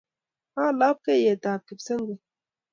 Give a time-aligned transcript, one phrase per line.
[0.63, 2.21] Ak lapkeiye-tab Kipsengwet.